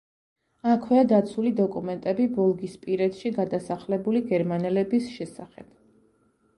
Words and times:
აქვეა 0.75 1.03
დაცული 1.11 1.51
დოკუმენტები 1.59 2.27
ვოლგისპირეთში 2.39 3.35
გადასახლებული 3.39 4.27
გერმანელების 4.35 5.15
შესახებ. 5.21 5.71